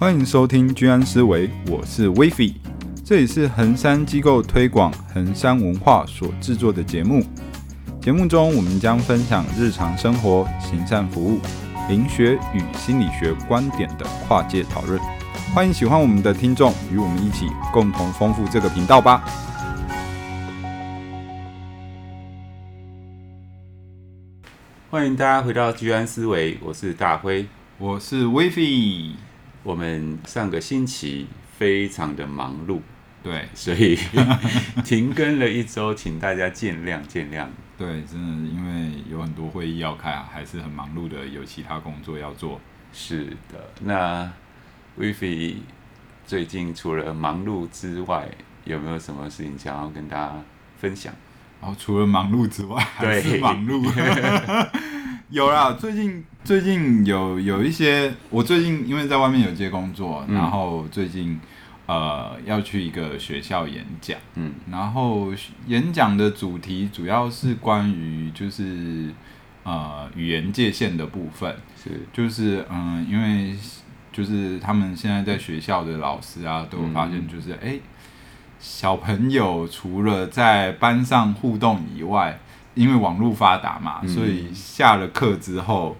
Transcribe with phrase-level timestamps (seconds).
[0.00, 2.54] 欢迎收听居安思维，我是威菲，
[3.04, 7.20] 这里是衡山机构推广衡山文化所制作的节目。
[8.00, 11.40] 节目中，我们将分享日常生活、行善服务、
[11.88, 15.00] 灵学与心理学观点的跨界讨论。
[15.52, 19.24] 欢迎喜欢我们的听众与我们一起共同丰富这个频道吧。
[24.88, 29.16] 欢迎大家回到居安思维，我是大辉，我是威菲。
[29.62, 31.26] 我们上个星期
[31.58, 32.80] 非常的忙碌，
[33.22, 33.98] 对，所以
[34.84, 37.46] 停更了一周，请大家见谅见谅。
[37.76, 42.60] 对，真的因为有很多会议要开啊，还是很忙碌的，有其他工作要做。
[42.92, 44.30] 是的，那
[44.96, 45.56] 威菲
[46.26, 48.28] 最近除了忙碌之外，
[48.64, 50.32] 有没有什么事情想要跟大家
[50.78, 51.12] 分享？
[51.60, 53.82] 然后除了忙碌之外，还是忙碌。
[55.30, 61.38] 有啦，最近最近有有一些，我最近因为在外面有接工作，嗯、然后最近
[61.84, 65.28] 呃要去一个学校演讲，嗯，然后
[65.66, 69.10] 演讲的主题主要是关于就是
[69.64, 71.90] 呃语言界限的部分，是。
[72.10, 73.54] 就是嗯、呃，因为
[74.10, 77.78] 就是他们现在在学校的老师啊，都有发现就是哎。
[78.60, 82.40] 小朋友除了在班上互动以外，
[82.78, 85.96] 因为网络发达嘛，嗯、所以下了课之后，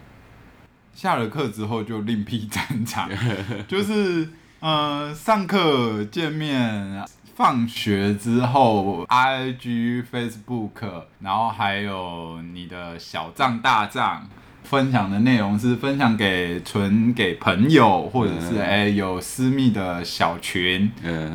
[0.93, 3.09] 下了课之后就另辟战场，
[3.67, 4.29] 就是
[4.61, 7.03] 呃上课见面，
[7.35, 14.27] 放学之后，IG、Facebook，然后还有你的小账大账，
[14.63, 20.91] 分享的内容是分享给纯给朋友，或者是哎、欸、有私密的小群，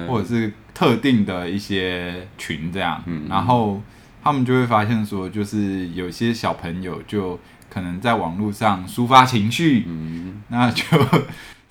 [0.08, 0.52] 或者是。
[0.74, 3.80] 特定的一些群这样，嗯、然后
[4.24, 10.82] 他们就会发现说，就是有些小朋友就可能在网络上抒发情绪，嗯、那就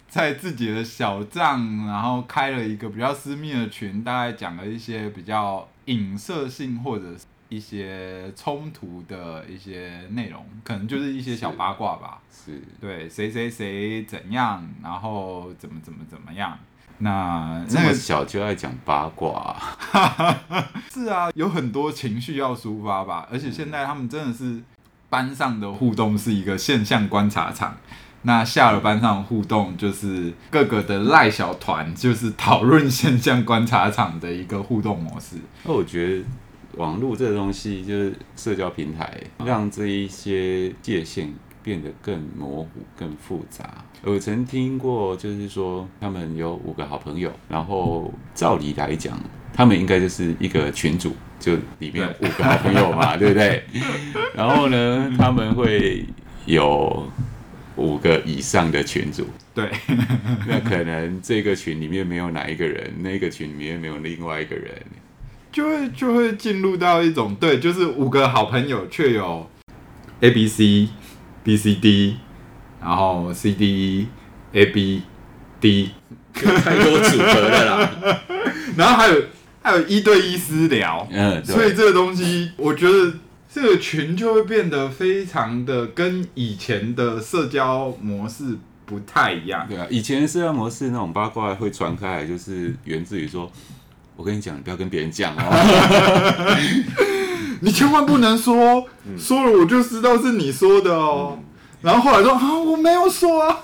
[0.08, 7.06] 在自己的小账，然后开了一个比较私密的群，大概讲了一些比较影射性或者
[7.50, 12.20] 一些冲突的一些内容，可能就是一些小八卦吧。
[12.32, 16.56] 是，对，谁谁谁怎样，然后怎么怎么怎么样。
[17.00, 19.56] 那这么小就爱讲八卦
[19.92, 20.40] 啊，
[20.94, 23.28] 是啊，有很多情绪要抒发吧。
[23.32, 24.62] 而且现在他们真的是
[25.10, 27.76] 班上的互动是一个现象观察场。
[28.26, 35.36] 那下了班上互动就是各个的赖小团，就是讨论现象观察场的一个互动模式。
[35.66, 36.24] 那我觉得
[36.78, 41.34] 网络这个东西就是社交平台，让这一些界限
[41.64, 43.84] 变得更模糊、更复杂。
[44.04, 49.18] 我曾听过，就是说他们有五个好朋友，然后照理来讲，
[49.54, 53.64] 他们应该就是一个群组，就里面有五个好朋友嘛，对不对？
[54.36, 56.06] 然后呢，他们会
[56.46, 57.08] 有
[57.78, 59.26] 五个以上的群主，
[59.56, 59.72] 对。
[60.46, 64.70] 那可能这个群里面没有哪一个人，那个群里面没有另外一个人，
[65.52, 69.50] 就会就会进入到一种对，就是五个好朋友却有
[70.20, 70.90] A B C
[71.44, 72.18] B C D。
[72.86, 74.08] 然后 C D E
[74.52, 75.04] A B
[75.62, 75.92] D
[76.34, 78.20] 太多组合了啦，
[78.76, 79.24] 然后还有
[79.62, 83.14] 还有一对一私聊，嗯，所以这个东西我觉得
[83.50, 89.66] 这个群就会变得非常的跟以前的社交模式不太一样。
[89.66, 93.50] 对啊，以前社交模式那种八卦会传开来，就是源自于说，
[94.18, 95.40] 我跟你讲，你不要跟别人讲哦，
[97.62, 98.86] 你千万不能说，
[99.18, 101.38] 说了我就知道是你说的哦。
[101.38, 101.44] 嗯
[101.84, 103.58] 然后后来说啊，我没有说啊。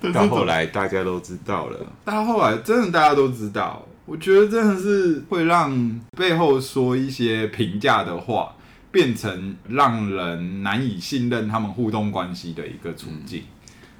[0.12, 1.78] 到后来大家都知道了。
[2.04, 8.56] 到后来真的大家都知道，我觉得真的是会让背后说一些评价的话，
[8.90, 13.44] 变成让人难以信任他们互动关系的一个处境。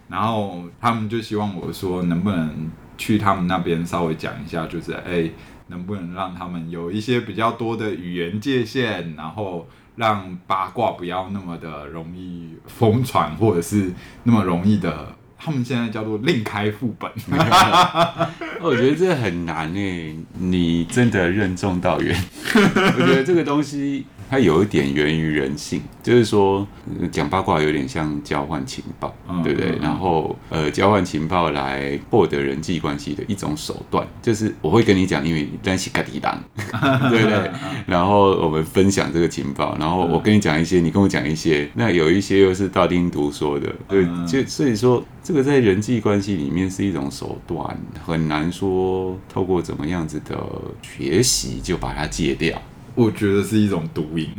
[0.09, 5.31] 然后他们就希望我说，能不能去他们那边稍微讲一下，就是哎，
[5.69, 9.69] 能不能让他们有一些比较多的语言界限，然后。
[9.97, 13.91] 让八卦不要那么的容易疯传，或者是
[14.25, 17.11] 那么容易的，他们现在叫做另开副本。
[18.61, 22.15] 我觉得这很难诶，你真的任重道远。
[22.55, 24.05] 我觉得这个东西。
[24.29, 26.67] 它有一点源于人性，就是说
[27.11, 29.71] 讲八卦有点像交换情报，嗯、对不对？
[29.71, 36.43] 嗯、然后呃，交换情报来获得人际关系的一种手段，就是我会跟你讲，因为你单是个敌党，
[37.11, 37.51] 对不对？
[37.87, 50.37] 然后我们分享这个情报，然后我跟你讲一些，你跟我讲一些，那有一些又是道听途说的，对，就所以说这个在人际关系里面是一种手段，很难说透过怎么样子的
[50.83, 52.61] 学习就把它戒掉。
[52.97, 54.31] 我觉得是一种毒瘾，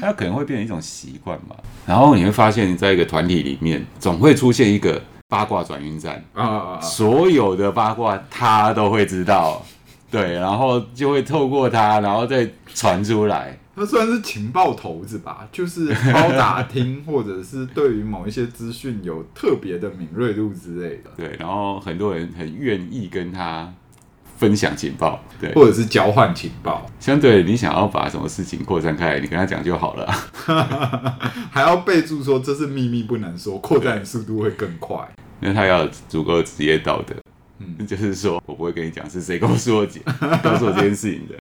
[0.00, 1.54] 它可能会变成一种习惯嘛。
[1.86, 9.64] 然后你会发现，在一个团体里面，总会出现一个八卦转运站啊，所有的八卦他都会知道，
[10.10, 13.56] 对，然后就会透过他，然后再传出来。
[13.74, 21.10] 他算是情报头子吧，就是包打听，或者是对于某一些资讯有特别的敏锐度之类的。
[21.16, 23.72] 对，然后很多人很愿意跟他
[24.42, 26.84] 分享情报，对，或者是交换情报。
[26.98, 30.12] 相对你想要把什么事情扩散开来，你跟他讲就好了，
[31.48, 34.98] 还要备注说这是秘密，不能说，扩散速度会更快。
[35.40, 37.14] 因为他要足够职业道德，
[37.60, 39.86] 嗯，就是说我不会跟你讲是谁告诉我
[40.42, 41.36] 告诉我这件事情的。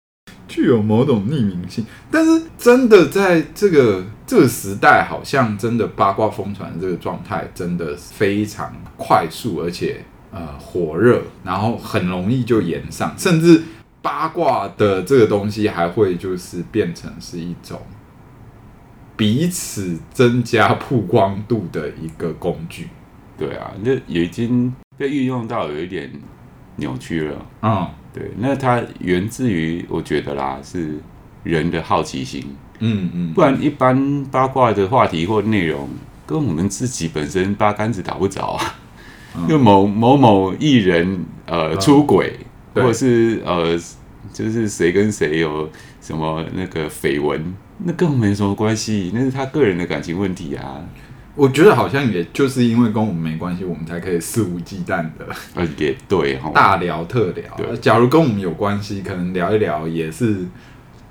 [0.49, 13.63] 具有某种匿名性，但是真的在这个这个时代，好像真的八卦疯传的这个状态真的非常快速，而且呃火热，然后很容易就延上，甚至
[14.03, 17.81] 八卦的这个东西还会就是变成是一种
[19.17, 22.89] 彼此增加曝光度的一个工具。
[23.37, 26.11] 对啊，那已经被运用到有一点
[26.77, 27.47] 扭曲了。
[27.63, 27.89] 嗯。
[28.11, 30.99] 对，那它源自于我觉得啦，是
[31.45, 32.43] 人的好奇心。
[32.81, 35.89] 嗯嗯，不然一般八卦的话题或内容，
[36.27, 38.75] 跟我们自己本身八竿子打不着啊。
[39.47, 42.39] 就、嗯、某某某艺人呃出轨，
[42.75, 43.79] 嗯、或者是呃
[44.33, 45.69] 就是谁跟谁有
[46.01, 47.55] 什么那个绯闻，
[47.85, 50.81] 那跟我们没什么关系，那是他个人的感情问题啊。
[51.35, 55.25] 我觉得好像也就是因为跟我们没关系，我们才可以肆无忌惮的，
[55.55, 57.77] 呃，也对，大聊特聊。
[57.77, 60.45] 假如跟我们有关系，可能聊一聊也是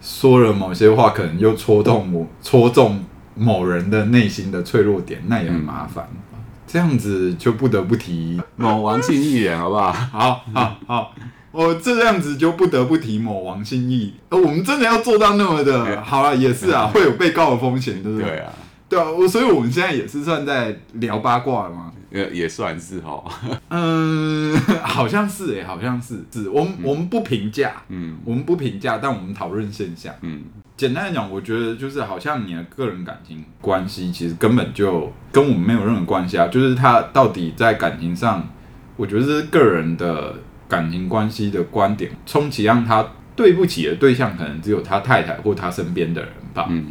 [0.01, 6.05] 说了某些话，可能又戳动我戳中某人的内心的脆弱点，那也很麻烦。
[6.33, 6.36] 嗯、
[6.67, 9.91] 这样子就不得不提某王姓艺人，好不好？
[9.93, 11.15] 好好好，
[11.51, 14.13] 我这样子就不得不提某王姓艺。
[14.29, 18.27] 呃，我们真的要做到那么的，好了，也是啊，会有被告的风险，对不对？
[18.27, 18.53] 对啊。
[18.89, 23.23] 对啊，我所以我们现在也是算在聊八卦了嘛，也也算是哈。
[23.69, 30.13] 嗯，好像是哎，好像是是，我们、嗯、我们不评价，嗯，我们不评价，但我们讨论现象。
[30.21, 30.41] 嗯，
[30.75, 36.47] 简单来讲，我觉得就是好像你的个人感情关系，其实根本就跟我们没有任何关系啊。
[36.47, 38.47] 就是他到底在感情上，
[38.95, 40.35] 我觉得是个人的
[40.67, 43.05] 感情关系的观点，充其量他
[43.35, 46.67] 对不起的对象，可能只有他太太或他身边的人吧。
[46.69, 46.85] 嗯。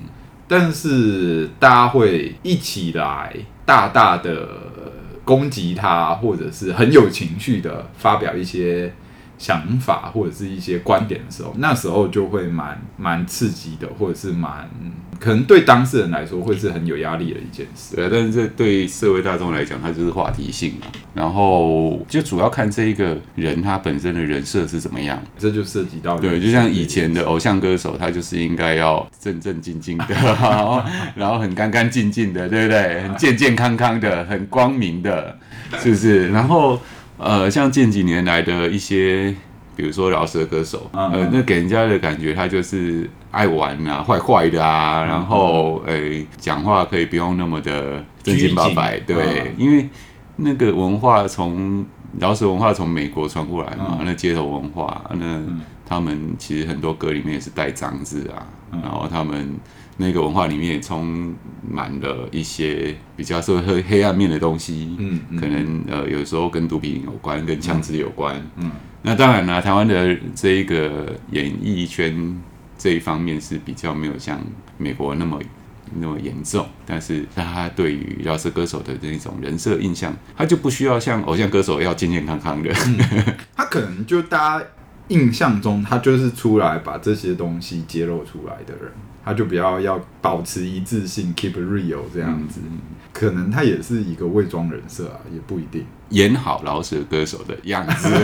[0.48, 3.34] 但是大家会一起来
[3.64, 4.48] 大大的
[5.26, 8.90] 攻击他，或者是很有情绪的发表一些
[9.37, 14.70] 想法或者是一些观点的时候，那时候就会蛮蛮刺激的，或者是蛮
[15.18, 17.96] 可能对当事人来说会是很有压力的一件事。
[17.96, 20.86] 对，但是这对社会大众来讲，它就是话题性嘛。
[21.14, 30.82] 然后就主要看这一个人他本身的人设是怎么样，这就涉及到对，就像以前的偶像歌手，他就是应该要正正经经的， 然后
[31.14, 33.02] 然后很干干净净的，对不对？
[33.02, 35.38] 很健健康康的，很光明的，
[35.78, 36.28] 是不是？
[36.30, 36.78] 然后。
[37.18, 39.34] 呃，像近几年来的一些，
[39.74, 49.88] 比如说饶舌歌手，嗯、呃，那给人家的感觉，他就是爱玩啊，坏坏的啊，嗯、然后，诶、欸，讲话可以不用那么的正经八百，对，嗯、因为
[50.36, 51.84] 那个文化从
[52.18, 55.42] 饶舌文化从美国传过来嘛，嗯、那街头文化，那
[55.84, 59.54] 他们其实很多歌里面也是带脏字啊，嗯、然后他们。
[59.98, 61.34] 那个文化里面也充
[61.66, 65.40] 满了一些比较说黑黑暗面的东西，嗯，嗯。
[65.40, 68.70] 可能呃有时候跟毒品有关，跟枪支有关，嗯，嗯。
[69.00, 72.12] 那当然了，台湾的这一个演艺圈
[72.87, 74.40] 这一方面是比较没有像
[74.78, 75.40] 美国那么
[75.93, 84.64] 那么严重，但是他对于饶舌歌手的那种人设印象，他就不需要像偶像歌手要健健康康的，嗯、 他可能就大家
[85.09, 88.93] 印象中他就是出来把这些东西揭露出来的人。
[89.25, 92.78] 他就比较要保持一致性，keep real 这样子，嗯、
[93.12, 98.09] 可能他也是一个伪装人设啊，也不一定演好饶舌歌手的样子。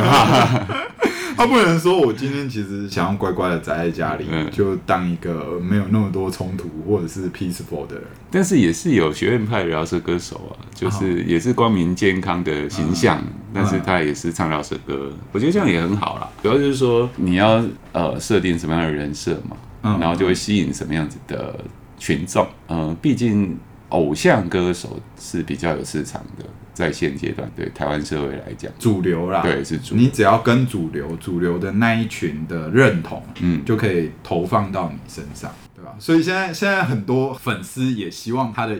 [1.36, 8.04] 他不能说我今天其实想要乖乖的宅在家里，嗯、就当一个没有那么多冲突或者是 peaceful 的人。
[8.30, 16.28] 但是也是有学院派饶舌歌手啊，就是也是光明健康的形象，嗯、但是他也是唱饶舌歌，嗯、我觉得这样也很好啦。
[16.42, 17.62] 主要就是说你要
[17.92, 19.56] 呃设定什么样的人设嘛。
[19.98, 21.58] 然后就会吸引什么样子的
[21.98, 22.46] 群众？
[22.68, 23.58] 嗯，毕竟
[23.92, 29.94] 偶像歌手是比较有市场的，在现阶段对台湾社会来讲，主流啦，对，是主。
[29.94, 35.94] 你只要跟主流，主流的那一群的认同，嗯，就可以投放到你身上，对吧？
[35.98, 38.76] 所以现在现在很多粉丝也希望他的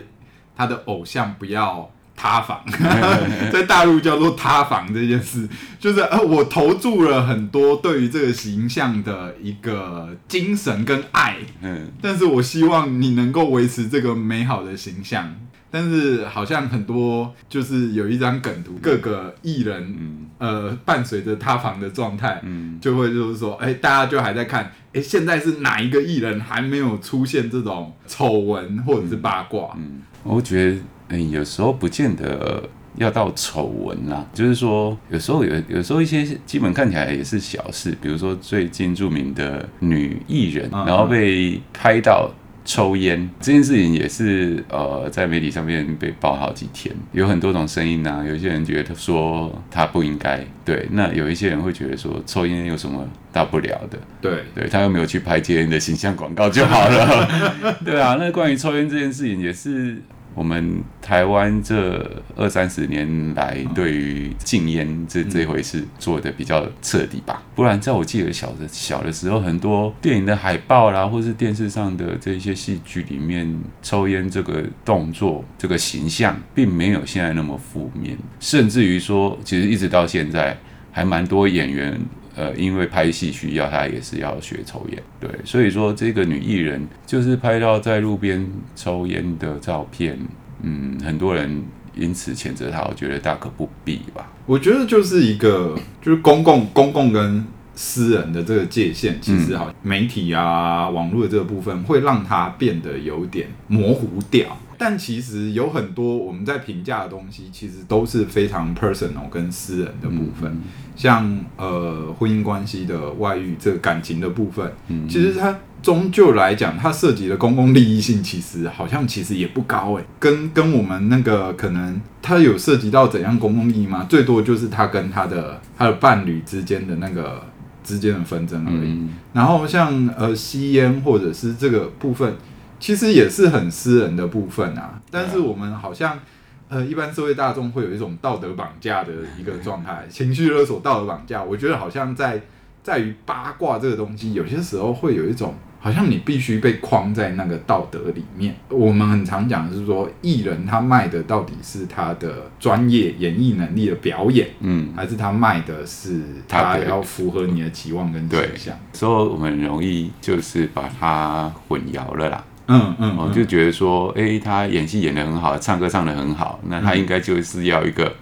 [0.55, 2.63] 他的偶像不要塌房，
[3.51, 5.47] 在大陆叫做塌房这件事，
[5.79, 15.35] 就是呃，我投注了很多对于这个形象的一个精神跟爱，嗯，但是我希望你能够维持这个美好的形象。
[15.75, 29.71] 但是好像很多就是有一张梗图，各个艺人，嗯、呃，伴随着塌房的状态，嗯，就会就是说，哎、欸，大家就还在看，哎、欸，现在是哪一个艺人还没有出现这种丑闻或者是八卦？
[29.75, 30.77] 嗯，我觉得，
[31.17, 32.63] 有时候不见得
[32.95, 42.31] 要到丑闻啦，就是说，有时候有有时候一些基本看起来也是小事，比如说最近著名的女艺人，然后被拍到。
[42.65, 48.25] 抽烟这件事情也是呃，在媒体上面被爆好几天，有很多种声音呐、啊。
[48.25, 53.99] 有些人觉得说他不应该，对，那有一些人会觉得说抽烟有什么大不了的？
[54.21, 57.75] 对，对他又没有去拍戒烟的形象广告就好了。
[57.83, 60.01] 对啊，那关于抽烟这件事情也是。
[60.35, 67.41] 我们台湾这二三十年来，对于禁烟这这回事做得比较彻底吧。
[67.55, 73.47] 不然，在我记得小的小的时候，很多电影的海报啦，或是电视上的这些戏剧里面，
[73.81, 78.17] 抽烟这个动作、这个形象，并没有现在那么负面。
[78.39, 80.57] 甚至于说，其实一直到现在，
[80.91, 81.99] 还蛮多演员。
[82.35, 90.17] 呃，因为拍戏需要，她也是要学抽烟，对，所以说这个女艺人就是拍到在路边抽烟的照片，
[90.61, 91.63] 嗯，很多人
[91.95, 94.31] 因此谴责她，我觉得大可不必吧。
[94.45, 104.57] 我觉得就是一个，就是公共、公共跟私人的这个界限，其实好，媒体啊、网络的这个部分会让它变得有点模糊掉。
[104.85, 110.59] 但其实有很多我们在评价的东西，其实都是非常 personal 跟私人的部分。
[110.93, 114.69] 像呃婚姻关系的外遇这个感情的部分，
[115.07, 120.03] 其实它终究来讲，它涉及的公共利益性，其实好像其实也不高诶。
[120.19, 124.05] 跟跟我们那个可能，它有涉及到怎样公共利益吗？
[124.09, 127.41] 最多就是他跟他的他的伴侣之间的那个
[127.85, 129.07] 之间的纷争而已。
[129.31, 132.35] 然后像呃吸烟或者是这个部分。
[132.83, 136.19] 其实也是很私人的部分啊，但是我们好像，
[136.67, 141.41] 呃，一般社会大众会有一种道德绑架的一个状态，情绪勒索、道德绑架。
[141.41, 142.41] 我觉得好像在
[142.83, 148.53] 在于八卦这个东西，有些时候会有一种好像你必须被框在那个道德里面。
[148.67, 158.77] 我们很常讲的是说，艺人他卖的到底是他的专业演艺能力的表演，嗯，还是他卖的是他要符合你的期望跟想象？
[158.91, 162.43] 所以我们很容易就是把它混淆了啦。
[162.67, 168.15] 嗯嗯，我、嗯、就觉得说，哎、欸，他演戏演得很好，唱歌唱得很好，那他应该就是要一个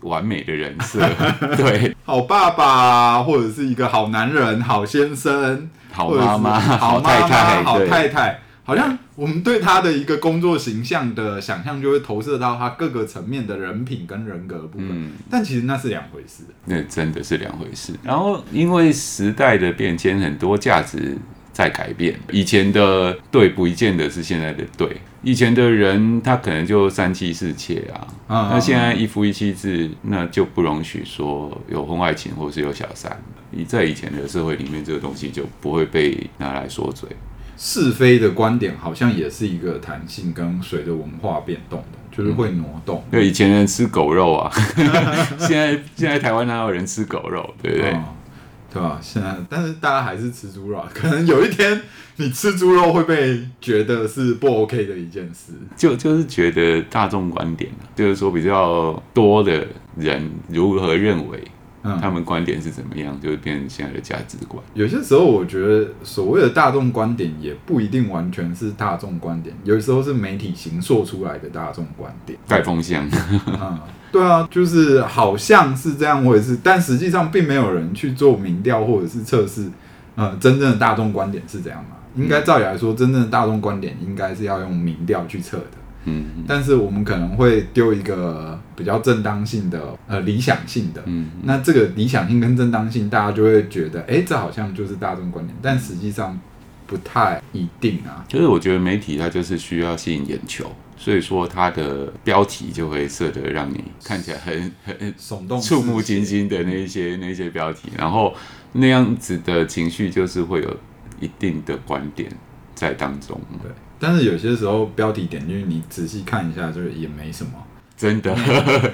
[0.00, 1.00] 完美的人设，
[1.40, 17.94] 嗯、 对，好爸爸，或者是一个好男人、好先生、好妈妈、好太太、好太太，好像我们对他的一个工作形象的想象，就会投射到他各个层面的人品跟人格部分，嗯、但其实那是两回事，那真的是两回事。
[18.02, 21.16] 然后因为时代的变迁，很多价值。
[21.60, 24.88] 在改变，以前的对不一见得是现在的对。
[25.22, 33.14] 以前的人他可能就三妻四妾啊，嗯、那现在一夫一妻制，那就不容许说有婚外情或是有小三。
[33.50, 37.08] 你在以前的社会里面，这个东西就不会被拿来说嘴。
[37.58, 43.04] 是非的观点好像也是一个弹性跟随着文化变动的，就是会挪动。
[43.10, 44.50] 对、嗯，以前人吃狗肉啊，
[45.38, 47.90] 现在现在台湾哪有人吃狗肉，对不对？
[47.92, 48.04] 嗯
[48.72, 48.98] 对吧？
[49.02, 50.84] 现在，但是大家还是吃猪肉。
[50.94, 51.80] 可能有一天，
[52.16, 55.52] 你吃猪肉会被觉得是不 OK 的一件事。
[55.76, 61.42] 就就是觉得大众观点，就是说比较多的人如何认为，
[61.82, 64.62] 他们观点是怎么样，嗯、就会变成现在的价值观。
[64.74, 73.08] 有些时候，我觉得所谓的大众观点也不一定完全是大众观点，有时候是媒体形塑出来的大众观点，带风向。
[73.46, 73.78] 嗯
[74.12, 79.70] 对啊，就是好像是这样回事，但实际上并没有人去做民调或者是测试，
[80.16, 81.90] 呃，真正的大众观点是怎样嘛？
[82.16, 85.64] 应该照理来说，真正的大众观点应该是要用民调去测的。
[86.04, 91.02] 嗯，但是我们可能会丢一个比较正当性的，呃，理想性的。
[91.06, 96.38] 嗯，那这个理想性跟正当性，大家就会觉得，哎，这好像就是大众观点，但实际上
[96.86, 98.24] 不太一定啊。
[98.28, 100.70] 就是我觉得媒体它就是需要吸引眼球。
[101.02, 108.34] 所以说，它的标题就会设得让你看起来很很耸动、触目惊心的那一些那一些标题，然后
[108.72, 110.76] 那样子的情绪就是会有
[111.18, 112.30] 一定的观点
[112.74, 113.40] 在当中。
[113.62, 117.52] 对，但是有些时候标题点进去，你仔细看一下，就也没什么，
[117.96, 118.34] 真的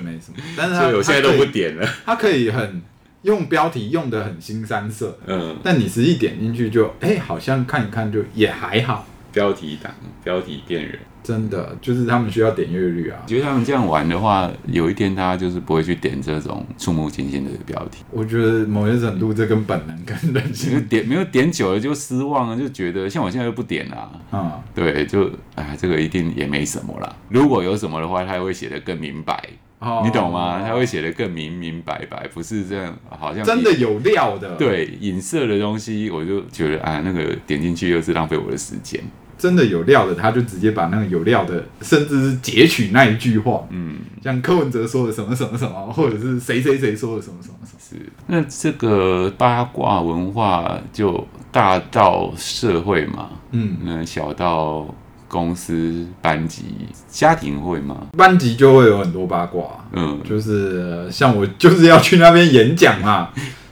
[0.02, 0.36] 没什么。
[0.56, 2.82] 但是 我现在都不点了，它可以很
[3.22, 9.06] 用标题用的很新三色，嗯，但你实际点进去就哎、欸，好像看一看就也还好。
[9.36, 9.92] 标题党，
[10.24, 10.98] 标题变人。
[11.22, 13.18] 真的就是他们需要点阅率啊！
[13.26, 18.04] 觉得他们这样玩的话，有一天他就是不会去点这种触目惊心的标题。
[18.12, 24.20] 我觉得某些程度这跟本能跟人性点没有点久了就失望了，就觉得像我现在就不点了。
[24.32, 27.16] 嗯，对，就哎，这个一定也没什么啦。
[27.28, 29.36] 如果有什么的话，他会写的更明白。
[29.80, 30.62] 哦，你懂吗？
[30.64, 34.54] 他会写的更明明白白，不是这样，好像真的有料的。
[34.54, 39.02] 对，影射的东西，我就觉得啊，那个点进去又是浪费我的时间。
[39.38, 47.78] 真的有料的，他就直接把那个有料的，甚至是截取那一句话，嗯，像柯文哲说的什么什么什么，或者是谁谁谁说的什么什么什么。
[47.78, 54.86] 是，那这个八卦文化就大到社会嘛，嗯，那小到
[55.28, 56.64] 公司、班级、
[57.08, 58.06] 家庭会吗？
[58.16, 63.30] 班级就会有很多八卦，嗯，就是像我就是要去那边演讲嘛，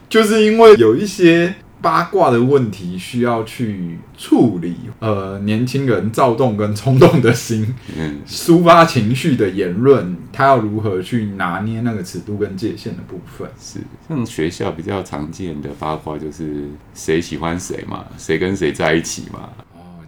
[0.09, 1.55] 就是因为有一些。
[1.85, 13.47] 八卦的问题需要去处理，呃，年轻人躁动跟冲动的心，嗯，抒发情绪的言论，他要如何去拿捏那个尺度跟界限的部分？
[13.61, 19.51] 是，像学校比较常见的八卦就是谁喜欢谁嘛，谁跟谁在一起嘛。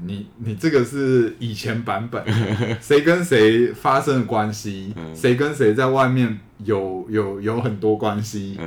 [0.05, 2.23] 你你这个是以前版本，
[2.81, 8.59] 谁跟谁发生的关系，谁跟谁在外面有有有很多关系，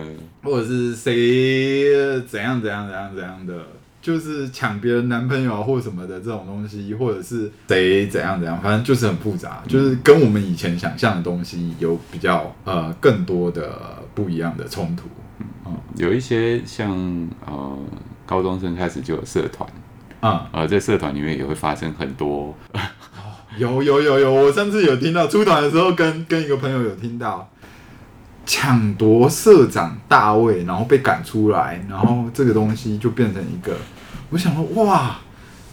[0.43, 3.65] 或者是谁怎样怎样怎样怎样的，
[4.01, 15.07] 就是抢别人男朋友或什么的这种东西，或者是谁怎样怎样，反正就是很复杂，就是跟我们以前想象的东西有比较呃更多的不一样的冲突。
[15.65, 16.89] 嗯，有一些像
[17.45, 17.77] 呃
[18.25, 19.69] 高中生开始就有社团。
[20.21, 22.53] 啊、嗯，呃，在社团里面也会发生很多，
[23.57, 27.49] 有有有有，我上次有听到出团的时候跟，跟跟一个朋友有听到
[28.45, 33.77] 抢夺社长大位，然后被赶出来，然后这个东西就变成一个，
[34.29, 35.19] 我想说，哇，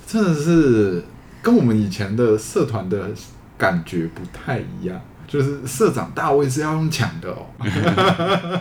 [0.07, 1.05] 真的是
[1.43, 3.11] 跟我们以前的社团的
[3.59, 7.47] 感觉不太一样，就是社长大位是要用抢的哦，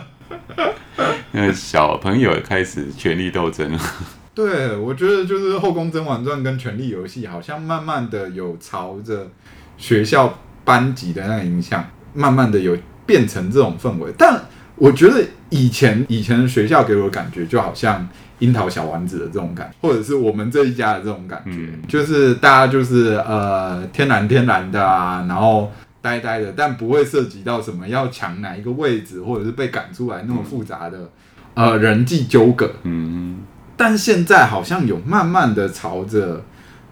[1.30, 3.80] 那小朋友开始权力斗争了。
[4.36, 9.26] 对，我觉得就是《后宫甄嬛传》跟《权力游戏》好像慢慢的有朝着
[9.78, 11.82] 学校班级的那个影响，
[12.12, 14.12] 慢慢的有变成这种氛围。
[14.18, 14.38] 但
[14.74, 18.06] 我觉得以前以前的学校给我的感觉就好像
[18.40, 31.10] 樱桃小丸子的这种感觉，或者是我们这一家的这种感觉，嗯、就是大家就是呃天然天然的啊，然后呆呆的，但不会涉及到什么要抢哪一个位置，或者是被赶出来那么复杂的、
[31.54, 32.70] 嗯、呃人际纠葛。
[32.82, 33.38] 嗯。
[33.76, 36.42] 但现在好像有慢慢的朝着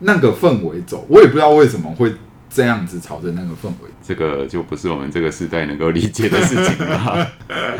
[0.00, 2.12] 那个氛围走，我也不知道为什么会
[2.50, 3.90] 这样子朝着那个氛围。
[4.06, 7.26] 这个就不是我们这个时代能够理解的事情了。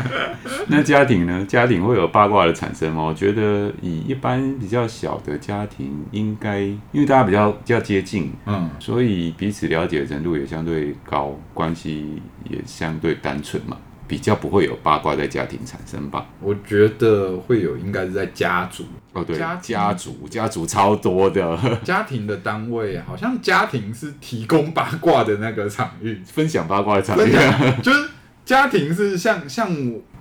[0.67, 1.45] 那家庭呢？
[1.47, 3.03] 家庭会有八卦的产生吗？
[3.03, 13.77] 我觉得以一般比较小的家庭，应该因为大家比较比较接近，嗯，所以彼此了解的程度也相对高，关系也相对单纯嘛。
[14.07, 16.25] 比较不会有八卦在家庭产生吧？
[16.39, 18.83] 我觉得会有，应该是在家族。
[19.13, 21.57] 哦，对，家家族家族超多的。
[21.83, 27.31] 家庭的单位，好像家庭是提供八卦的那个场域，分享八卦的场域，
[27.81, 28.09] 就是
[28.43, 29.69] 家庭是像像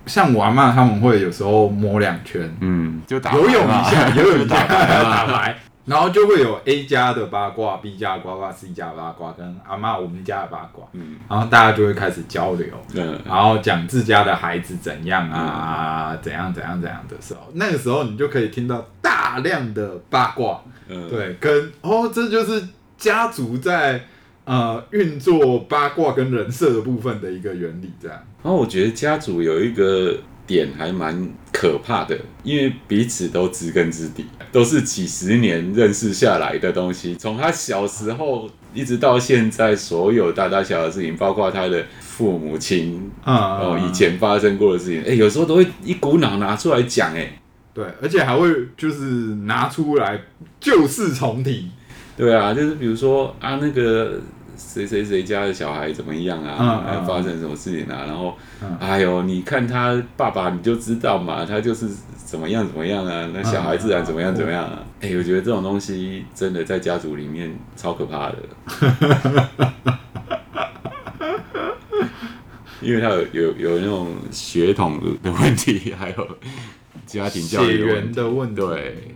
[0.06, 5.56] 像我阿嬷他们会有时候摸两圈，嗯，就打游泳一下，游泳一下， 打牌。
[5.84, 22.66] 然后就会有 A 家的八卦，B 家的八卦，C 家的八卦，跟阿妈我们家的八卦，嗯，然后大家就会开始交流，嗯，然后讲自家的孩子怎样啊，嗯、怎样怎样怎样的时候，那个时候你就可以听到大量的八卦，嗯，对，跟哦，这就是
[22.96, 24.06] 家族在
[24.44, 28.18] 呃运作八卦跟人设的部分的一个原理，这样。
[28.42, 30.16] 然后我觉得家族有一个。
[30.46, 37.14] 点还蛮可怕的，因为彼此都知根知底，都是几十年认识下来的东西。
[37.16, 47.40] 从他小时候一直到现在，所有大大小小的事情，包括他的父母亲啊，哦，以前发生过的事情，哎，有时候都会一股脑拿出来讲，哎，
[47.72, 49.04] 对，而且还会就是
[49.44, 50.20] 拿出来
[50.60, 51.70] 旧事重提。
[52.16, 54.20] 对啊，就是比如说啊，那个。
[54.56, 57.04] 谁谁谁家的小孩怎么样啊？
[57.06, 58.04] 发生什么事情啊？
[58.06, 63.30] 然后，嗯、哎呦，你看他爸爸，你就知道嘛，他就是怎么样怎么样啊？
[63.32, 64.78] 那小孩自然怎么样怎么样啊？
[65.00, 68.36] 哎、嗯，我觉得这种东西真的在家族里面超可怕的，
[72.80, 76.28] 因为他有有有那种血统的问题，还有
[77.06, 77.78] 家庭教育
[78.12, 78.60] 的问题。
[78.60, 79.14] 对，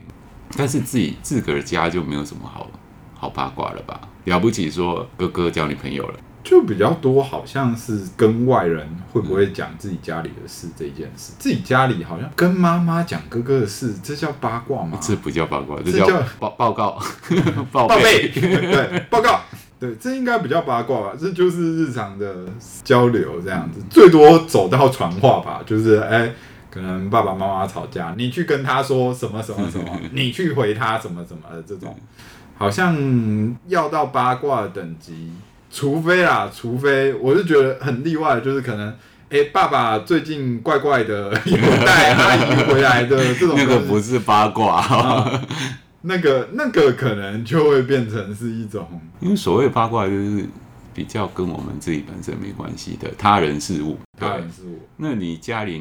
[0.56, 2.70] 但是自己自个儿家就没有什么好
[3.14, 4.00] 好八卦了吧？
[4.28, 6.14] 了不起，说哥哥交女朋友了，
[6.44, 11.32] 就比较多，好像是跟外人会不会讲自己家里的事这件事。
[11.38, 14.98] 自己家里好像跟妈妈讲哥哥的事，这叫八卦吗？
[15.00, 16.06] 这不叫八卦，这叫
[16.38, 16.98] 报报告
[17.72, 18.28] 报报备。
[18.28, 19.40] 对，报告。
[19.80, 21.12] 对，这应该比较八卦吧？
[21.16, 22.34] 这就是日常的
[22.82, 25.62] 交流这样子，最多走到传话吧。
[25.64, 26.32] 就是哎，
[26.68, 31.96] 可能爸爸妈妈吵架，你去跟他说什么什么什么， 你去回他什么什么的这种，
[32.58, 35.30] 好像要到八卦的等级。
[35.70, 38.88] 除非啦，除非我是觉得很例外，就是可能，
[39.28, 45.42] 哎，爸爸最近怪怪的，有带阿姨回来的这种， 那个不是八卦，啊、
[46.00, 48.88] 那个那个可能就会变成是一种，
[49.20, 50.46] 因为所谓八卦就是
[50.94, 54.80] 比较跟我们自己本身没关系的他人事物，他人事物。
[54.96, 55.78] 那你家里，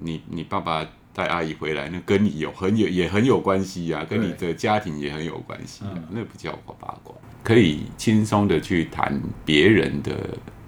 [0.00, 0.84] 你你爸爸
[1.18, 7.12] 带阿姨回来，那跟你有很有也很有关系呀、啊，跟你的家庭也很有关系、啊，那不叫八卦。
[7.42, 10.12] 可以轻松的去谈别人的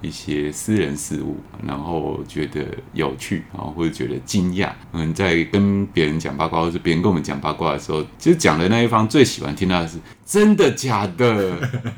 [0.00, 4.72] 一些私人事物，然后觉得有趣，然后或者觉得惊讶。
[4.92, 11.56] 嗯，在跟别人讲八卦，或者别人跟我们讲八卦的时候，其实讲的那一方最喜欢听到的是真的假的，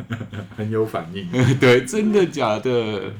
[0.54, 1.26] 很有反应。
[1.58, 3.14] 对，真的假的，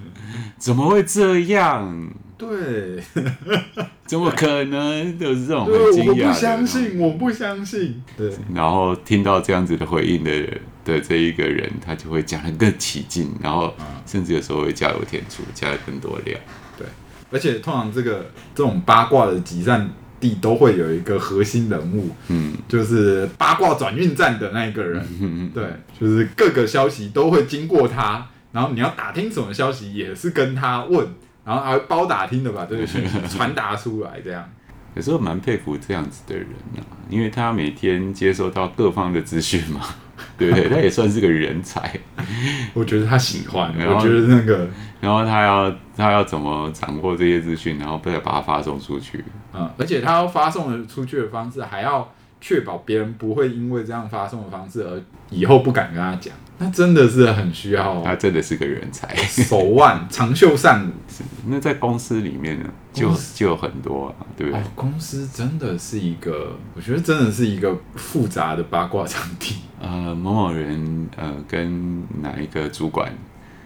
[0.58, 2.12] 怎么会这样？
[2.42, 3.24] 对，
[4.04, 5.18] 怎么可能？
[5.18, 6.26] 就是这种很惊讶。
[6.26, 8.02] 我不相信，我不相信。
[8.16, 10.60] 对，然后听到这样子的回应的人。
[10.84, 13.72] 的这一个人，他就会讲的更起劲，然后
[14.04, 16.36] 甚至有时候会加油添醋，加了更多料。
[16.76, 16.84] 对，
[17.30, 25.64] 而且通常这个这种八卦的集散地都会有一个核心人物，嗯，就是八卦转运站的那一个人，嗯，对，
[26.00, 31.06] 就是各个消息都会经过他，然后你要打听什么消息也是跟他问，
[31.44, 34.48] 然后还包打听的把这个讯息传达出来，这样。
[34.94, 39.80] 有时候蛮佩服这样子的人啊，因为他每天接收到各方的资讯嘛。
[40.38, 40.68] 对不对？
[40.68, 41.98] 他也算是个人才，
[42.74, 43.72] 我觉得他喜欢。
[43.76, 44.68] 我觉得那个，
[45.00, 49.24] 然后他要他要怎么掌握这些资讯，然后再把它发送出去。
[49.52, 52.08] 嗯，而且他要发送的出去的方式，还要
[52.40, 56.32] 确保别人不会因为这样发送的方式而以后不敢跟他讲。
[56.62, 60.90] 那真的是很需要，他真的是个人才，手腕 长袖善舞。
[61.48, 64.60] 那在公司里面呢，就就有很多啊，对不对？
[64.60, 69.56] 哦，公司真的是一个，我觉得真的是一个复杂的八卦场地。
[69.82, 73.12] 呃，某某人呃跟哪一个主管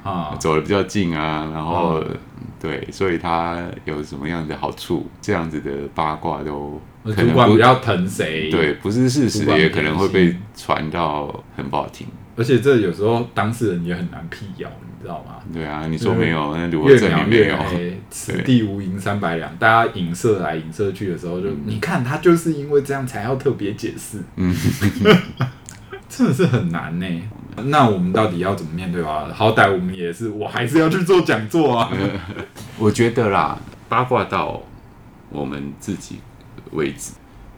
[0.03, 2.17] 啊走的比较近啊，然后、嗯、
[2.59, 8.51] 对，所以他有什么样的好处，这样子的八卦都可能主管比较疼谁？
[8.51, 12.07] 对，不是事实，也可能会被传到很不好听。
[12.37, 15.37] 而且这有时候当事人也很难辟谣，你知道吗？
[15.53, 17.57] 对啊，你说没有，那如果证明没有，
[18.11, 24.55] 此地无银三百两，大家影射来影射去的时候就，就、嗯、你看他就是因为这样才要特别解释，嗯，
[26.09, 27.07] 真的是很难呢。
[27.65, 29.31] 那我们到底要怎么面对啊？
[29.35, 31.91] 好歹我们也是，我还是要去做讲座啊。
[32.79, 34.61] 我觉得啦，八卦到
[35.31, 36.19] 我们自己
[36.73, 37.13] 为止，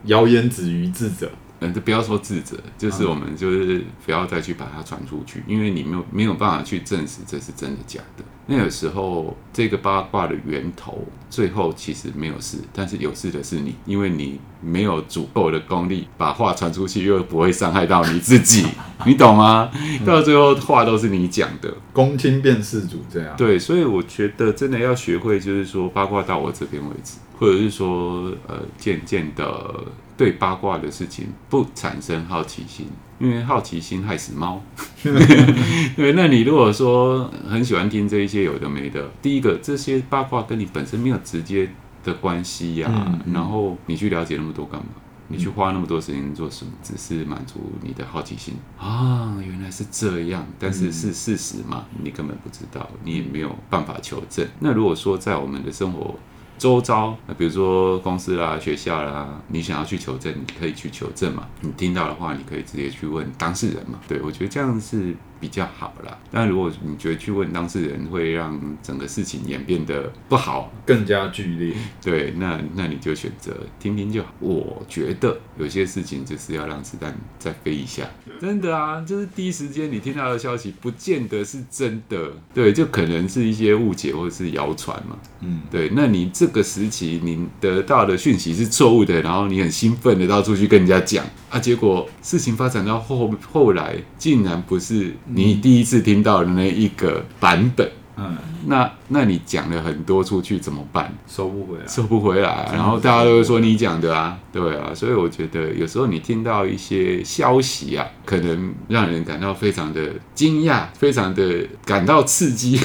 [0.04, 1.28] 谣言止于智者。
[1.60, 8.24] 嗯，就不要说自责，就是我们就是不要再去把它传出去，因为你没有没有办法去证实这是真的假的。
[8.46, 18.64] 那有时候这个八卦的源头，最后其实没有事，但是有事的是你，因为你没有足够的功力把话传出去，又不会伤害到你自己，
[19.04, 19.70] 你懂吗？
[20.06, 23.36] 到最后话都是你讲的，公亲变事主这样。
[23.36, 29.74] 对，所以我觉得真的要学会，就是说八卦到我这边为止，或者是说呃，渐渐的。
[30.18, 32.88] 对八卦的事情不产生好奇心，
[33.20, 34.60] 因为好奇心害死猫。
[35.02, 41.70] 对，那你如果说很喜欢听这一些有的没的，第一个这些八卦跟你本身没有直接
[42.02, 44.88] 的关系呀、啊嗯嗯，然后你去了解那么多干嘛？
[45.30, 46.72] 你去花那么多时间做什么？
[46.82, 49.36] 只是满足你的好奇心啊？
[49.40, 51.84] 原来是这样，但是是事实嘛？
[52.02, 54.44] 你根本不知道，你也没有办法求证。
[54.58, 56.14] 那如果说在我们的生活，
[56.58, 61.46] 周遭，那比如说公司啦、学校啦，你想要去求证，你可以去求证嘛。
[61.60, 63.98] 你听到的话，你可以直接去问当事人嘛。
[64.08, 66.18] 对，我觉得这样是比较好啦。
[66.32, 71.72] 但如果你觉得去问当事人会让整个事情演变得不好，更加剧烈，
[72.02, 74.28] 对，那那你就选择听听就好。
[74.40, 78.02] 我觉得有些事情就是要让子弹再飞一下。
[78.40, 82.32] 真的啊，就是第一时间你听到的消息，不见得是真的。
[82.52, 85.16] 对，就可能是一些误解或者是谣传嘛。
[85.40, 86.48] 嗯，对，那你这。
[86.48, 97.90] 这个时期你得到的讯息是错误的，然后你很兴奋的到处去跟人家讲啊，结果事情发展到后后来，竟然不是你第一次听到的那一个版本。
[98.20, 98.36] 嗯，
[98.66, 101.12] 那那你讲了很多出去怎么办？
[101.28, 102.68] 收不回来，收不回来。
[102.72, 104.92] 然后大家都会说你讲的啊，对啊。
[104.92, 112.80] 所以我觉得有时候你听到一些消息啊，可能让人感到非常的惊讶，非常的感到刺激。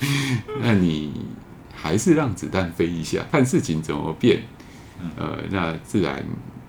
[0.60, 1.12] 那你
[1.74, 4.42] 还是让子弹飞一下，看事情怎么变。
[5.16, 6.22] 呃，那自然。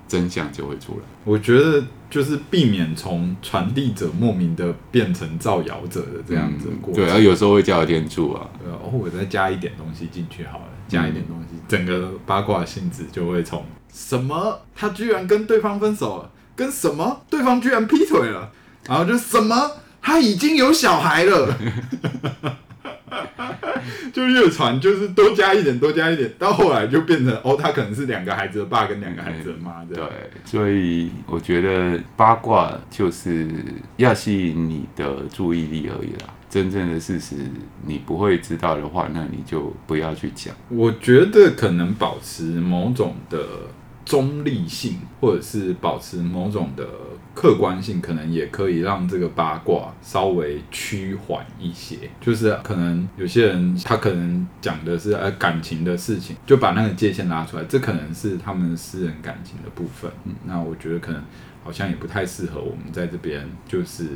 [0.08, 1.00] 真相就会出来。
[1.24, 1.84] 我觉得
[2.16, 7.04] 就是避免从传递者莫名的变成造谣者的这样子过程。
[7.04, 8.50] 对啊，有时候会加点注啊。
[8.58, 18.50] 对啊，我再加一点东西进去好了，加一点东西，整个八卦性质就会从什么他居然跟对方分手了，跟什么对方居然劈腿了，
[18.88, 21.54] 然后就什么他已经有小孩了。
[24.14, 30.10] 就越传就是多加一点，多加一点，到后来就变成哦，他可能是两个孩子的爸跟两个孩子的妈这样。
[30.10, 33.48] 对，所以我觉得八卦就是
[33.98, 36.30] 要吸引你的注意力而已啦。
[36.50, 37.36] 真正的事实
[37.86, 40.56] 你不会知道的话，那你就不要去讲。
[40.70, 43.40] 我觉得可能保持某种的
[44.06, 46.88] 中立性，或者是保持某种的。
[47.36, 60.10] 客观性可能也可以让这个八卦稍微趋缓一些，就是可能有些人他可能讲的是呃感情的事情，就把那个界限拉出来，这可能是他们私人感情的部分。
[60.46, 61.22] 那我觉得可能
[61.66, 64.08] 好像也不太适合我们在这边就是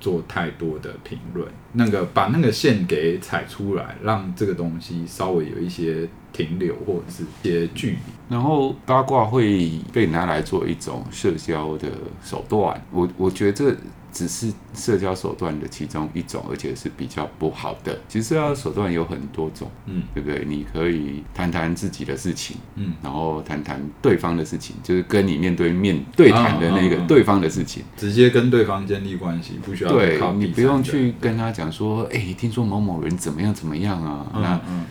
[0.00, 1.46] 做太多的评论。
[1.72, 6.08] 那个把那个线给踩出来，让这个东西稍微有一些。
[6.32, 7.98] 停留或者是一些距离，
[8.30, 11.86] 然后八卦会被拿来做一种社交的
[12.24, 12.82] 手段。
[12.90, 13.76] 我我觉得这
[14.12, 17.98] 只是社交手段的其中一种，而且是比较不好的。
[18.08, 20.44] 其实社交手段有很多种，嗯，对不对？
[20.44, 34.84] 你可以谈谈自己的事情，嗯，然后谈谈对方的事情，就是跟你面对面对谈的那个对方的事情，直接跟对方建立关系，不需要对，你不用去跟他讲说，哎，听说某某人怎么样怎么样啊，那嗯。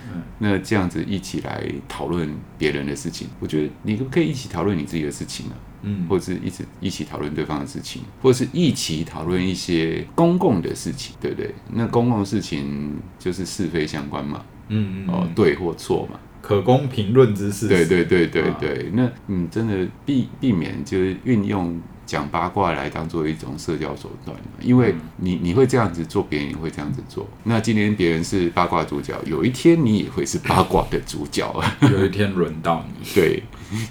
[0.43, 5.53] 那这样子一起来讨论别人的事情，我觉得你可不可以一起讨论你自己的事情呢？
[5.84, 11.54] 嗯，或者是一直一起讨论对方的事情，或者是一起讨论一些公共的事情，对不对？
[11.74, 17.67] 那公共的事情就是是非相关嘛，嗯嗯，哦，对或错嘛，可供评论之事。
[17.67, 21.80] 对对对对对，那你真的避避免就是运用。
[22.04, 27.26] 讲八卦来当做一种社交手段，因为你你会这样子做，别人也会这样子做。
[27.46, 31.78] 那今天别人是八卦主角，有一天你也会是八卦的主角啊！
[31.89, 33.41] 有一天轮到你， 对，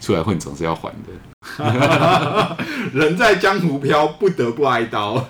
[0.02, 1.29] 出来混总是要还的。
[2.92, 5.26] 人在江湖飘，不得不挨刀。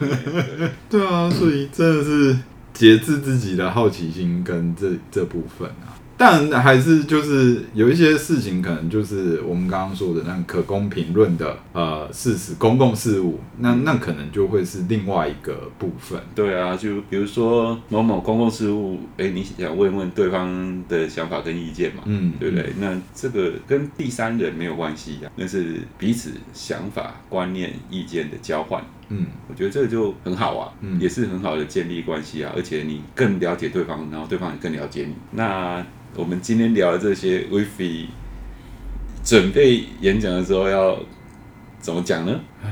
[0.88, 2.37] 对啊，所以真的是
[2.73, 5.94] 节制自己的好奇心跟这这部分啊。
[6.20, 16.20] 但还是就是有一些事情，可能就是我们刚刚说的那可供评论的呃事实、公共事务，那那可能就会是另外一个部分。
[16.35, 22.02] 对啊，就比如说某某公共事务，哎、欸，你想问问对方的想法跟意见嘛？
[22.04, 22.70] 嗯，对不对？
[22.78, 28.85] 那这个跟第三人没有关系呀，那是彼此想法、观念、意见的交换。
[29.09, 35.14] 嗯，我觉得这个就很好啊，嗯，也是很好的建立关系啊，而且你更了解对方，然后对方也更了解你。
[35.30, 35.85] 那
[36.16, 38.07] 我们今天聊的这些，威菲
[39.25, 40.99] 准备演讲的时候要
[41.81, 42.40] 怎么讲呢？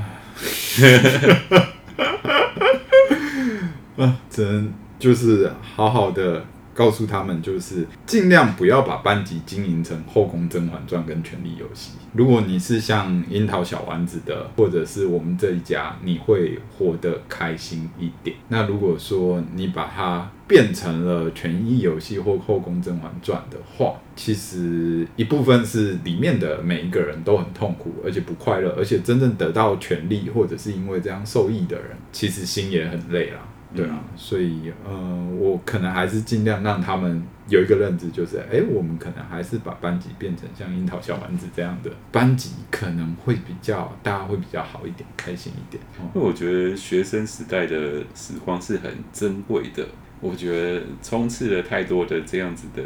[3.97, 6.45] 啊，只能就是好好的
[6.79, 11.91] 告诉他们，就是尽量不要把班级经营成《后宫甄嬛传》跟《权力游戏》。
[12.13, 18.37] 如果你是像樱桃小丸子的，或者是我们这一家，你会活得开心一点。
[18.47, 33.39] 那如果说你把它变成了权力游戏或后宫甄嬛传的话，其实一部分是里面的每一个人都很痛苦，而且不快乐，而且真正得到权力或者是因为这样受益的人，其实心也很累啦。
[33.75, 45.83] 对啊，所以呃，我可能还是尽量让他们有一个认知，就是哎，我们可能还是把班级变成像樱桃小丸子这样的班级，可能会比较大家会比较好一点，开心一点。
[46.15, 49.85] 因为我觉得学生时代的时光是很珍贵的，
[50.19, 52.83] 我觉得充斥了太多的这样子的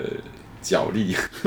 [0.62, 1.16] 角力，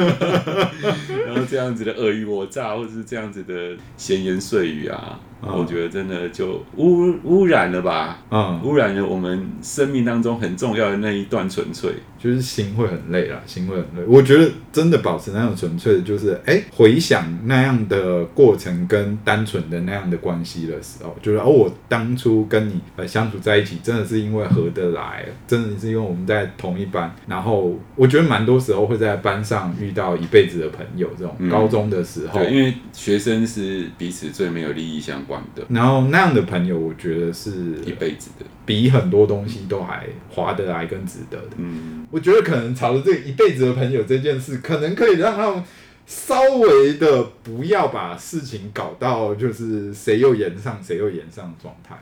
[1.27, 5.21] 然后这样子的尔虞我诈，或者是这样子的闲言碎语啊。
[5.43, 14.03] 我觉得真的就污污染了吧，嗯，污染了我们生命当中很重要的那一段纯粹，就是心会很累啦，心会很累。
[14.09, 35.26] 我觉得真的保持那种纯粹的，就是哎、欸，回想那样的过程跟单纯的那样的关系的时候，就是哦，我当初跟你呃相处在一起，真的是因为合得来，真的是因为我们在同一班，然后我觉得蛮多时候会在班上遇到一辈子的朋友，这种高中的时候，嗯、对，因为学生是彼此最没有利益相。
[35.27, 35.65] 关的。
[35.69, 37.51] 然后那样的朋友，我觉得是
[37.85, 41.57] 一辈子的，比很多东西都还划得来跟值得的。
[41.57, 45.63] 嗯，我觉得可能朝着这一辈子的朋友这件事，可能可以让他们
[46.07, 51.97] 稍微的不要把事情搞到就是谁又延上谁又延上的状态。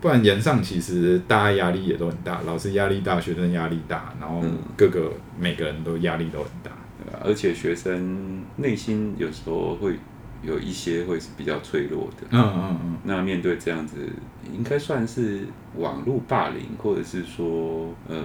[0.00, 4.42] 不然炎上其实大家压力也都很大，老师压力大，学生压力大，然后
[4.76, 6.70] 各个每个人都压力都很大。
[7.22, 9.94] 而且学生内心有时候会
[10.46, 12.96] 有一些会是比较脆弱的，嗯嗯嗯。
[13.04, 13.96] 那面对这样子，
[14.52, 15.40] 应该算是
[15.76, 18.22] 网络霸凌，或者是说，呃，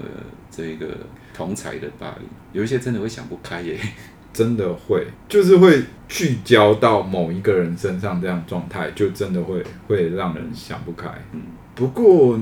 [0.51, 0.87] 这个
[1.33, 3.79] 同才的霸凌，有一些真的会想不开耶，
[4.33, 11.09] 真的会，就是会聚焦到某一个人身上，这样状态就真的会会让人想不开。
[11.31, 11.41] 嗯，
[11.75, 12.39] 不过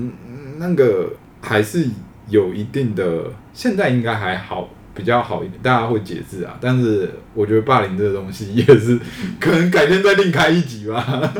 [0.58, 1.88] 那个还是
[2.28, 4.68] 有一定的，现在应该还好。
[4.98, 6.58] 比较好一点，大家会节制啊。
[6.60, 8.98] 但是我觉得霸凌这个东西也是，
[9.40, 11.32] 可能改天再另开一集吧。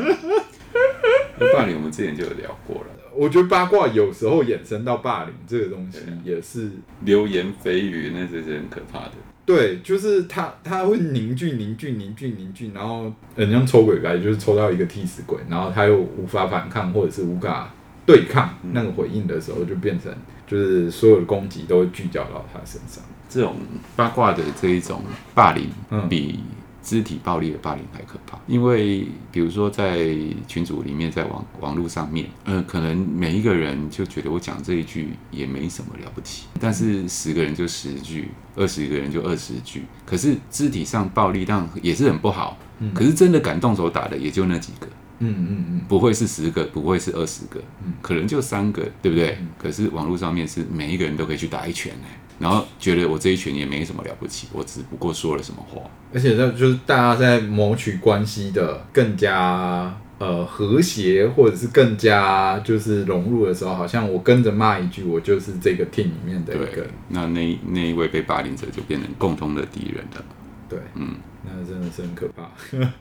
[1.53, 2.87] 霸凌我们之前就有聊过了。
[3.13, 6.69] 我觉得八卦有时候衍生到霸凌这个东西也是
[7.03, 9.11] 流言蜚语，那这是很可怕的。
[9.45, 17.73] 对，就是他他会凝聚凝聚凝聚凝聚，然后很像抽鬼牌，就是抽到一个替死鬼，然后他又无法反抗或者是无法
[18.05, 20.13] 对抗那个回应的时候，就变成
[20.45, 23.03] 就是所有的攻击都会聚焦到他身上。
[23.29, 23.55] 这种
[23.95, 25.01] 八卦的这一种
[25.33, 25.69] 霸凌，
[26.09, 26.39] 比
[26.81, 28.39] 肢体暴力的霸凌还可怕。
[28.47, 30.09] 因为比如说在
[30.47, 39.83] 群组里面，在网网络上面，呃，可能每一个人就觉得我讲这一句也没什么了不起，但是十个人就十句，二十个人就二十句。
[40.05, 42.57] 可是肢体上暴力，当然也是很不好。
[42.93, 44.87] 可是真的敢动手打的也就那几个。
[45.21, 47.61] 嗯嗯嗯，不会是十个，不会是二十个，
[48.01, 49.37] 可能就三个，对不对？
[49.57, 52.07] 可是网络上面是每一个人都可以去打一拳呢。
[52.39, 55.81] 然后觉得我这一群也没什么了不起，我只不过说了什么话，
[56.13, 66.87] 而且这就是大家在谋取关系的更加呃和谐，或者是更加就是融入的时候，好像我跟着骂一句，我就是这个 team 里面的一个。
[67.09, 70.23] 那那那一位被霸凌者就变成共同的敌人了。
[70.69, 72.49] 对，嗯，那真的是很可怕。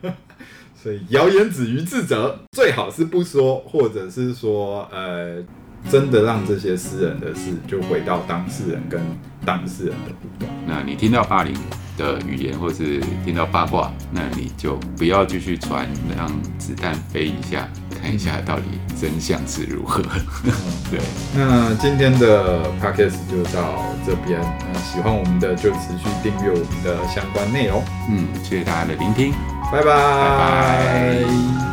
[0.74, 5.40] 所以谣言止于智者，最好是不说，或者是说呃。
[5.90, 9.00] 真的让这些私人的事就回到当事人跟
[9.44, 10.48] 当事人的互动。
[10.66, 11.54] 那你听到霸凌
[11.96, 17.68] 的语言，或是听到八卦，那你就不要继续传，让子弹飞一下，
[18.00, 18.64] 看一下到底
[19.00, 20.02] 真相是如何。
[20.44, 20.52] 嗯、
[20.90, 21.00] 对，
[21.34, 24.38] 那今天的 podcast 就到这边。
[24.72, 27.82] 那喜欢我们的就持续订阅我们的相关内容。
[28.10, 29.32] 嗯，谢谢大家的聆听，
[29.72, 29.84] 拜拜。
[29.84, 31.67] 拜拜。